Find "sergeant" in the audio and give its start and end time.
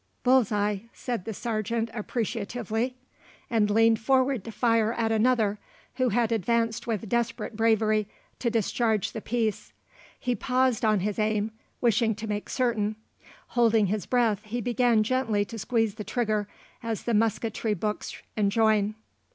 1.35-1.91